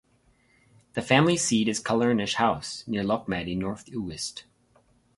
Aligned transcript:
The 0.95 1.03
family 1.03 1.37
seat 1.37 1.67
is 1.67 1.79
Callernish 1.79 2.33
House, 2.37 2.83
near 2.87 3.03
Lochmaddy, 3.03 3.55
North 3.55 3.85
Uist. 3.85 4.45